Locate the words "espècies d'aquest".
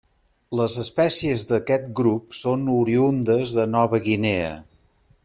0.83-1.85